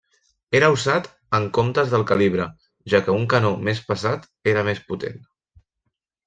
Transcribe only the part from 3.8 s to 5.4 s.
pesat era més potent.